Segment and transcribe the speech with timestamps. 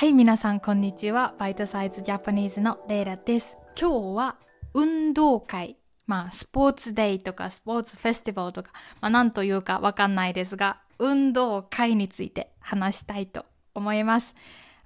[0.00, 1.34] はい、皆さん、こんにちは。
[1.38, 3.58] バイトサイズジャパニーズのレイラです。
[3.78, 4.36] 今日は
[4.72, 5.76] 運動会。
[6.06, 8.70] まあ、スポーツデイとかスポーツフェスティバルとか、
[9.02, 13.44] まあ、なんというかわかんないですが、運動会について話したいと
[13.74, 14.34] 思います。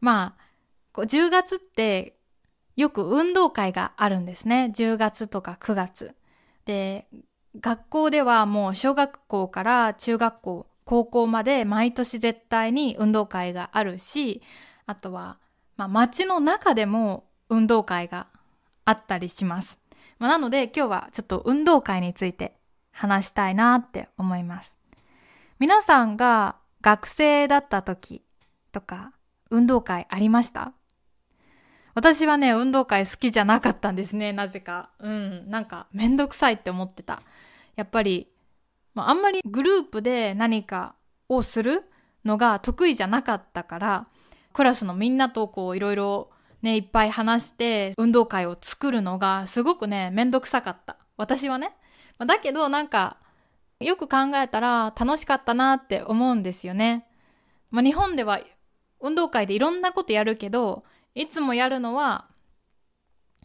[0.00, 0.34] ま
[0.96, 2.16] あ、10月って
[2.74, 4.72] よく運動会があるんですね。
[4.74, 6.16] 10月とか9月。
[6.64, 7.06] で、
[7.60, 14.42] 学校ではもう小学校から中学校、高校まで毎年絶対に運動会があるし、
[14.86, 15.38] あとは、
[15.76, 18.26] まあ、街の中でも運動会が
[18.84, 19.80] あったりします。
[20.18, 22.56] まあ、なので今日はちょっと運動会について
[22.92, 24.78] 話したいなって思います。
[25.58, 28.22] 皆さんが学生だった時
[28.72, 29.12] とか
[29.50, 30.72] 運動会ありました？
[31.94, 34.90] 私はね、運動会好きじゃなかったんですね、なぜか。
[34.98, 37.22] うん、なんかめんどくさいって思ってた。
[37.76, 38.28] やっぱり、
[38.94, 40.96] まあ、あんまりグループで何か
[41.28, 41.84] をする
[42.24, 44.06] のが得意じゃなかったから、
[44.54, 46.30] クラスのみんなとこういろいろ
[46.62, 50.96] ね、いっぱい話して運動会を作るのがすごくね、めんどくさかった。
[51.18, 51.76] 私はね。
[52.18, 53.18] だけどなんか、
[53.80, 57.06] よく考えたら楽しかったなって思うんですよね。
[57.70, 58.40] まあ、日本では
[59.00, 62.28] 運動会でいろんなことやるけど、いつもやるのは、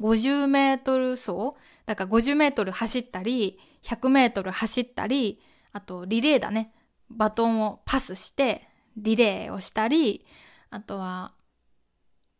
[0.00, 6.72] 50メートル走だから50メートル走ったり、100メートル走ったり、あとリレーだね。
[7.10, 10.24] バトンをパスして、リレーをしたり、
[10.70, 11.32] あとは、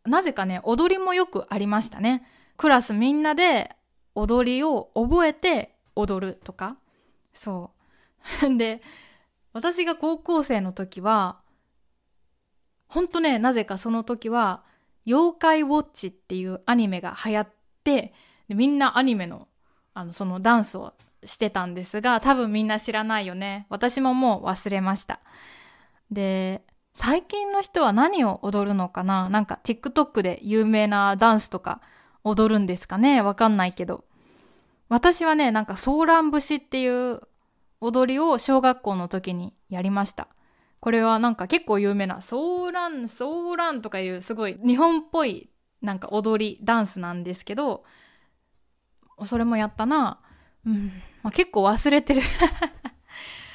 [0.05, 2.25] なぜかね、踊りもよくありましたね。
[2.57, 3.75] クラスみんなで
[4.15, 6.77] 踊りを覚えて踊るとか。
[7.33, 7.71] そ
[8.43, 8.57] う。
[8.57, 8.81] で、
[9.53, 11.41] 私が高校生の時は、
[12.87, 14.63] ほんとね、なぜかその時は、
[15.05, 17.49] 妖怪ウォッチっていうアニメが流行っ
[17.83, 18.13] て、
[18.47, 19.47] でみんなアニメの、
[19.93, 20.93] あの、そのダンスを
[21.23, 23.65] してたんですが、多分みんな知らないよね。
[23.69, 25.19] 私ももう忘れました。
[26.09, 26.63] で、
[26.93, 29.29] 最近の人は何を踊るのかな？
[29.29, 31.81] なんか TikTok で有名なダンスとか
[32.23, 33.21] 踊るんですかね？
[33.21, 34.03] わかんないけど。
[34.89, 37.21] 私はね、なんかソーラン節っていう
[37.79, 40.27] 踊りを小学校の時にやりました。
[40.81, 45.49] これはなんか結構有名なソーラン、ソーランとかいうすごい日本っぽい
[45.81, 47.85] なんか踊り、ダンスなんですけど、
[49.25, 50.19] それもやったな。
[50.65, 50.91] うん。
[51.23, 52.21] まあ、結構忘れてる。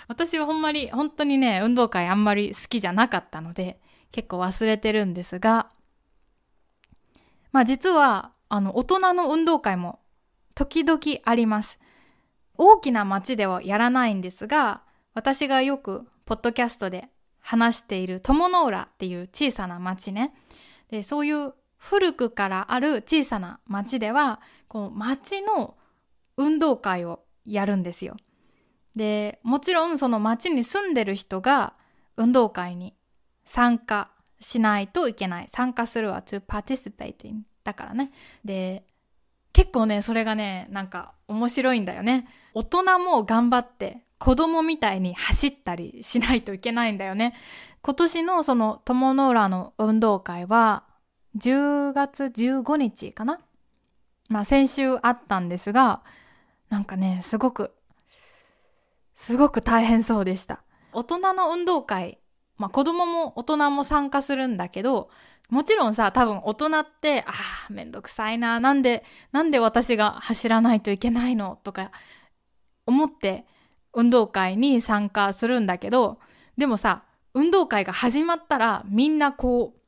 [0.08, 3.80] 私はほんまに、本当にね、運動会あんまり好きじゃなかったので、
[4.12, 5.68] 結構忘れてるんですが、
[7.52, 10.00] まあ実は、あの、大人の運動会も
[10.54, 11.78] 時々あります。
[12.58, 14.82] 大きな街ではやらないんですが、
[15.14, 17.08] 私がよく、ポッドキャストで
[17.40, 20.34] 話している友の浦っていう小さな町ね。
[20.90, 25.76] で、そういう古くからある小さな町では、こう町の
[26.36, 28.16] 運動会をやるんですよ。
[28.96, 31.74] で、もちろんその町に住んでる人が
[32.16, 32.94] 運動会に
[33.44, 35.46] 参加しないといけない。
[35.48, 38.10] 参加するは to participate in だからね。
[38.44, 38.84] で、
[39.52, 42.26] 結構ね、それがね、なんか面白いんだよね。
[42.54, 47.34] 大人も頑張って子供みたいに走ったりしないといけないんだよね。
[47.82, 50.84] 今年のその友の浦の運動会は
[51.36, 53.40] 10月15日かな
[54.28, 56.02] まあ先週あったんですが、
[56.68, 57.72] なんかね、すごく、
[59.16, 60.62] すごく大変そうでした。
[60.92, 62.18] 大人の運動会、
[62.58, 65.10] まあ子供も大人も参加するんだけど、
[65.48, 67.32] もちろんさ、多分大人って、あ
[67.68, 71.58] あ、めんどくさいな、なんで、なんで私が走らないといけないの？
[71.64, 71.90] とか
[72.84, 73.46] 思って
[73.92, 76.18] 運動会に参加するんだけど、
[76.56, 77.02] でもさ、
[77.32, 79.80] 運動会が始まったらみんなこう、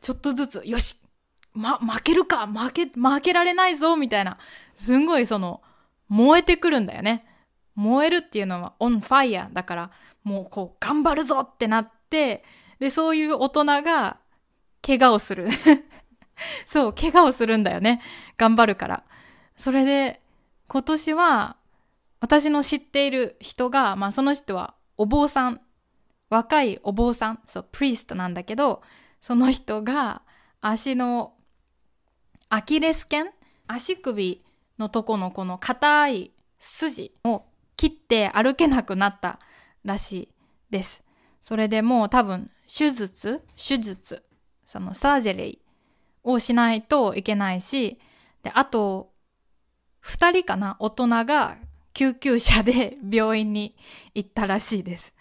[0.00, 1.00] ちょっとずつ、よし
[1.54, 4.38] ま、負けるか負け、負けられないぞみたいな、
[4.74, 5.62] すんごいその、
[6.08, 7.26] 燃えてくるんだよね。
[7.74, 9.90] 燃えるっていうのは on fire だから、
[10.22, 12.44] もうこう、頑張るぞってなって、
[12.78, 14.18] で、そういう大人が、
[14.82, 15.48] 怪我をする。
[16.66, 18.02] そう、怪我をするんだよね。
[18.36, 19.04] 頑張るから。
[19.56, 20.20] それで、
[20.68, 21.56] 今年は、
[22.20, 25.60] 私の知っている人が、まあその人はお坊さん、
[26.30, 28.82] 若いお坊さん、そう、プリストなんだけど、
[29.20, 30.22] その人が
[30.60, 31.34] 足の
[32.48, 33.30] アキレス腱？
[33.66, 34.44] 足首
[34.78, 37.44] のとこのこの硬い筋を
[37.76, 39.38] 切って歩けなくなった
[39.84, 40.28] らしい
[40.70, 41.02] です。
[41.40, 44.22] それでもう多分手術手術
[44.64, 47.98] そのサージェリーをしないといけないし、
[48.42, 49.12] で、あと、
[50.00, 51.56] 二人かな大人が
[51.92, 53.76] 救急車で病院に
[54.14, 55.14] 行ったらしいです。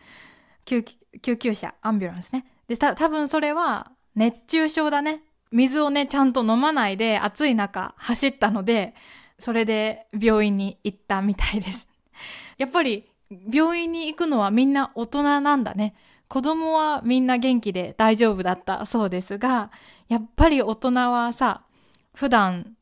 [0.65, 0.83] 救
[1.21, 2.45] 救急車、アンビュランスね。
[2.67, 5.21] で、た多分それは熱中症だね。
[5.51, 8.95] 水をね、ちゃんと飲まないで暑い中走ったので、
[9.39, 11.87] それで病院に行ったみたいです。
[12.57, 13.09] やっぱり
[13.51, 15.95] 病院に行くのはみんな大人なんだね。
[16.27, 19.71] 子供はみんな元気で大丈夫だったそうですが、
[20.07, 21.63] やっぱり大人はさ、
[22.15, 22.75] 普段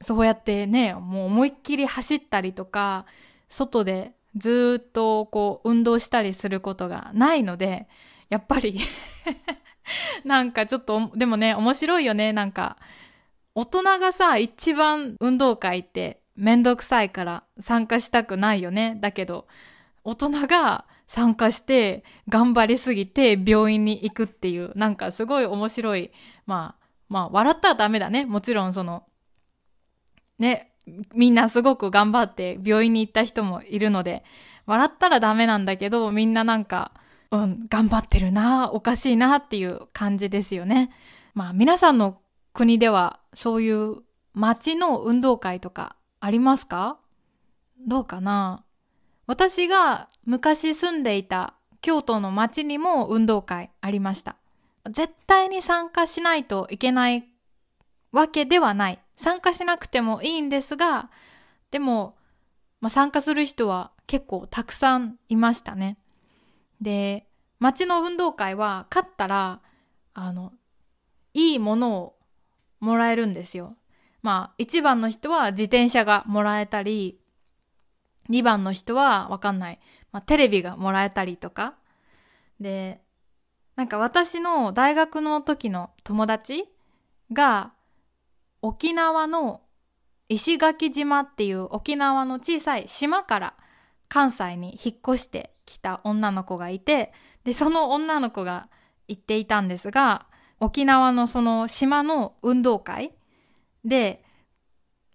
[0.00, 3.06] そうやってね、もう思いっきり走ったりとか、
[3.48, 7.88] 外でずっとこう運動したりすることがないので、
[8.28, 8.78] やっぱり
[10.24, 12.32] なんかちょっと、でもね、面白いよね。
[12.32, 12.76] なんか、
[13.54, 18.96] 大人がさ、一番運動会ってめんどくさいから参加したくないよね。
[19.00, 19.46] だけど、
[20.04, 26.10] 大人が参加して頑張りすぎて病院に行くっていう、なんかすごい面白い。
[26.46, 28.24] まあ、まあ、笑ったらダメだね。
[28.24, 29.04] もちろんその、
[30.38, 30.70] ね、
[31.12, 34.22] みんなすごく頑張って病院に行った人もいるので、
[34.66, 36.92] 笑ったらダメなんだけど、みんななんか、
[37.32, 40.90] うん、頑張ってるな、おかしいなっていう感じですよね。
[41.34, 42.20] まあ皆さんの
[42.52, 43.96] 国ではそういう
[44.34, 46.98] 街の運動会とかありますか？
[47.86, 48.64] どうかな？
[49.26, 54.36] 私が昔住んでいた京都の街にも運動会ありました。
[54.90, 57.28] 絶対に参加しないといけない
[58.10, 58.98] わけではない。
[59.16, 61.10] 参加しなくてもいいんですが、
[61.70, 62.16] でも、
[62.80, 65.98] まあ、参加する人は結構たくさんいましたね。
[66.80, 67.26] で、
[67.58, 69.60] 街の運動会は勝ったら、
[70.14, 70.52] あの、
[71.34, 72.16] いいものを
[72.80, 73.76] もらえるんですよ。
[74.22, 77.20] まあ、1番の人は自転車がもらえたり、
[78.30, 79.80] 2番の人はわかんない、
[80.12, 81.74] まあ、テレビがもらえたりとか。
[82.60, 83.00] で、
[83.76, 86.64] なんか私の大学の時の友達
[87.32, 87.72] が
[88.60, 89.60] 沖縄の
[90.28, 93.54] 石垣島っていう沖縄の小さい島から
[94.08, 97.12] 関西に引っ越してきた女の子がいて、
[97.44, 98.68] で、その女の子が
[99.06, 100.26] 言っていたんですが、
[100.60, 103.12] 沖縄のその島の運動会
[103.84, 104.24] で、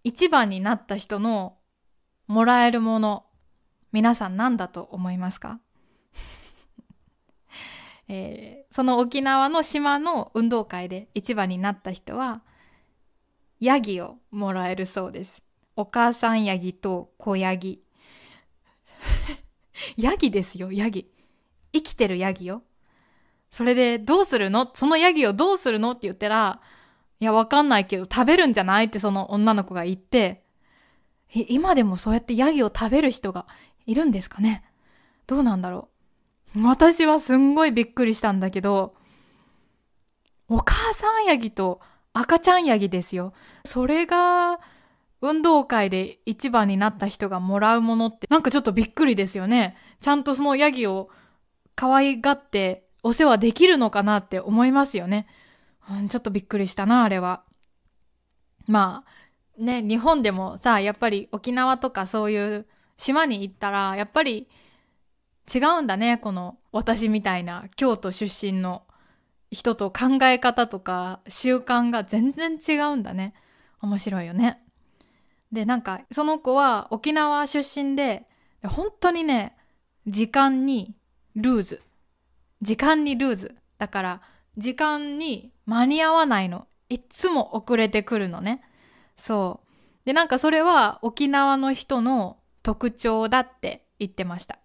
[0.04, 1.58] 一番になった人の
[2.28, 3.26] もらえるもの、
[3.92, 5.60] 皆さん何だと思いますか？
[8.08, 12.42] えー、その沖縄の島の運動会で一番になった人は、
[13.60, 15.44] ヤギをもらえるそうです。
[15.76, 17.82] お母さんヤギと子ヤギ。
[19.98, 21.10] ヤギですよ、ヤギ。
[21.72, 22.64] 生きてるヤギよ。
[23.50, 24.70] それで、どうするの？
[24.74, 25.92] そのヤギをどうするの？
[25.92, 26.62] って言ったら、
[27.24, 30.44] いや、わかんないけど、食べるんじゃないってその女の子が言って、
[31.34, 33.48] 今でもそうやってヤギを食べる人が
[33.86, 34.62] いるんですかね？
[35.26, 35.88] どうなんだろ
[36.54, 36.68] う？
[36.68, 38.94] 私はすんごいびっくりしたんだけど、
[40.50, 41.80] お母さんヤギと
[42.12, 43.32] 赤ちゃんヤギですよ。
[43.64, 44.60] それが、
[45.22, 49.78] 運動会で一番になった人がもらうものって、なんかちょっとびっくりですよね。
[50.02, 51.10] ちゃんとそのヤギを
[51.76, 55.26] 可愛がってお世話できるのかなって思いますよね。
[55.92, 57.44] うん、ちょっとびっくりしたな、あれは。
[58.68, 62.66] まあ、ね、日本でもさ、やっぱり沖縄とかそういう
[62.98, 64.48] 島に行ったら、やっぱり
[65.54, 68.84] 違うんだね、この私みたいな京都出身の
[69.52, 73.34] 人と考え方とか習慣が全然違うんだね。
[73.82, 74.64] 面白いよね。
[75.52, 78.26] で、なんか、その子は沖縄出身で、
[78.64, 79.56] 本当にね、
[80.08, 80.96] 時間に
[81.36, 81.82] ルーズ。
[82.62, 83.56] 時間にルーズ。
[83.78, 84.22] だから、
[84.58, 86.68] 時間に間に合わないの。
[86.90, 88.62] いつも遅れてくるのね。
[89.16, 90.06] そう。
[90.06, 94.60] で、なんかそれは沖縄の人の特徴だって言ってました。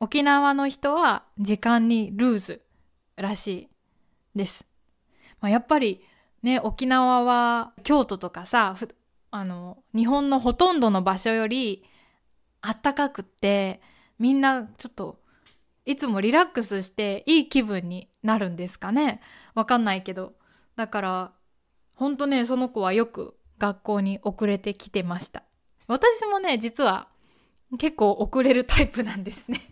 [0.00, 2.62] 沖縄の人は時間にルーズ
[3.16, 3.68] らしい。
[4.38, 4.66] です。
[5.40, 6.00] まあ、やっぱり
[6.42, 8.76] ね、沖縄は京都とかさ、
[9.30, 11.84] あの、日本のほとんどの場所より
[12.62, 13.82] あったかくって、
[14.18, 15.20] みんなちょっと
[15.88, 19.22] いつもリラックスしていい気分になるんですかね？
[19.54, 20.34] わかんないけど。
[20.76, 21.32] だから、
[21.94, 25.44] ほんとね、その子はよく学校に遅れてきてました。
[25.86, 27.08] 私もね、実は
[27.78, 29.62] 結構遅れるタイプなんですね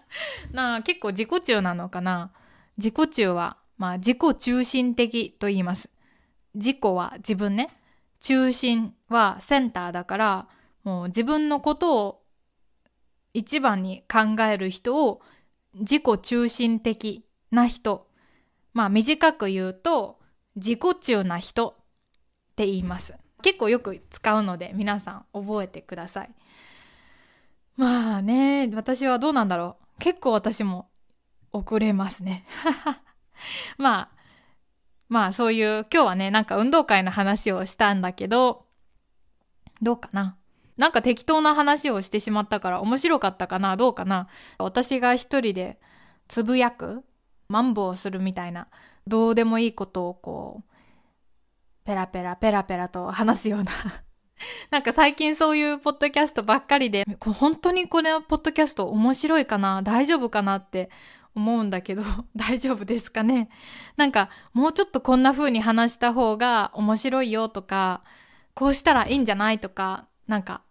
[0.52, 2.32] なあ、結構自己中なのかな？
[2.76, 5.88] 自己中はまあ、自己中心的と言います。
[6.54, 7.70] 自己は自分ね。
[8.20, 10.48] 中心はセンターだから、
[10.84, 12.22] もう自分のことを
[13.32, 15.22] 一番に考える人を
[15.74, 18.06] 自己中心的な人。
[18.74, 20.18] まあ短く言うと
[20.56, 21.74] 自己中な人っ
[22.56, 23.14] て言います。
[23.42, 26.30] 結構よく使うので皆さん覚えてください。
[27.76, 29.98] まあね、私はどうなんだろう。
[29.98, 30.90] 結構私も
[31.52, 32.46] 遅れますね。
[33.78, 34.08] まあ、
[35.08, 38.66] まあそういう、今日はね、なんか運動会の話をしたんだけど、
[39.80, 40.36] どうかな
[40.76, 44.28] なんか適当な話をしてしまったから面白かったかなどうかな。
[44.58, 45.78] 私が一人で
[46.28, 47.04] つぶやく
[47.48, 48.68] マンボウするみたいな、
[49.06, 50.72] どうでもいいことをこう、
[51.84, 53.72] ペラペラペラペラと話すような。
[54.70, 60.90] なんか最近そういうポッドキャストばっかりで、本当にこれポッドキャスト面白いかな大丈夫かなって
[61.34, 62.02] 思うんだけど
[62.36, 63.48] 大丈夫ですかね。
[63.96, 68.02] なんかもうちょっとこんな風に話した方が面白いよとか
[68.54, 70.62] こうしたらいいんじゃないとかなんか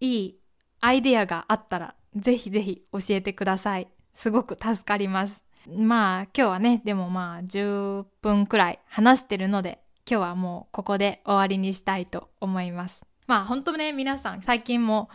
[0.00, 0.38] いい
[0.80, 3.88] アイデアがあったらぜひぜひ教えてください。
[4.12, 5.44] すごく助かります。
[5.68, 13.06] まあ今日はねでもまあ10分くらい話してるので今日はもうここで終わりにしたいと思います。
[13.26, 15.08] まあ本当ね皆さん最近も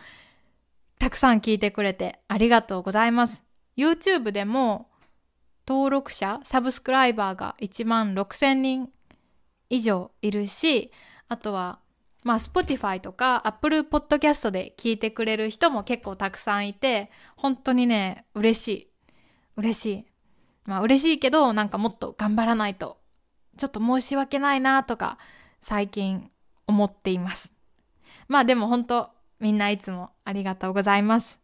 [0.98, 3.44] たくさん聞いてくれてありがとうございます。
[3.76, 4.88] YouTube でも
[5.68, 8.88] 登録者サブスクライバーが1万6000人
[9.68, 10.92] 以上いるし
[11.28, 11.80] あとは
[12.26, 18.88] まあ Spotify とか Apple Podcast で聞いてくれる人も結構たくさんいて本当にね嬉しい。
[19.56, 20.06] 嬉しい。
[20.64, 22.98] まあ嬉しいけどなんかもっと頑張らないと。
[23.56, 25.18] ちょっと申し訳ないなとか
[25.60, 26.28] 最近
[26.66, 27.54] 思っています。
[28.26, 31.38] まあでも本当みんないつもありがとうございます。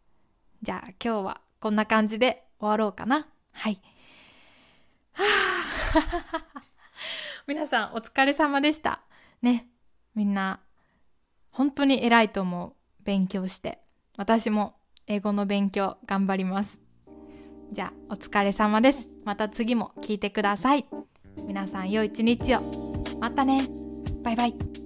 [0.61, 3.29] じゃあ今日はこんな感じで終わろうかな。
[3.53, 3.79] はい。
[5.13, 5.23] は
[5.93, 6.43] あ
[7.47, 8.99] 皆さんお疲れ様でした。
[9.41, 9.69] ね。
[10.13, 10.59] みんな
[11.53, 12.73] 本当に偉いと思う。
[13.03, 13.79] 勉強して。
[14.17, 14.75] 私も
[15.07, 16.81] 英語の勉強頑張ります。
[17.71, 19.09] じゃあお疲れ様です。
[19.23, 20.85] また次も聞いてください。
[21.37, 22.61] 皆さん良い一日を。
[23.19, 23.67] またね。
[24.23, 24.82] バイバイ。